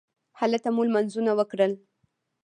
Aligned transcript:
هلته 0.39 0.69
مو 0.75 0.81
لمونځونه 0.87 1.31
وکړل. 1.35 1.71